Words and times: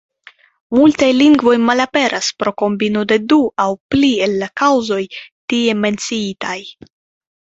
Multaj 0.75 1.09
lingvoj 1.17 1.51
malaperas 1.65 2.29
pro 2.43 2.53
kombino 2.61 3.03
de 3.11 3.17
du 3.33 3.37
aŭ 3.65 3.69
pli 3.95 4.09
el 4.27 4.33
la 4.43 4.49
kaŭzoj 4.61 4.99
tie 5.53 5.75
menciitaj. 5.85 6.57